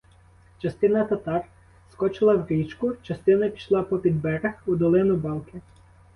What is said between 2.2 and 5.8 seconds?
в річку, частина пішла попід берег у долину балки.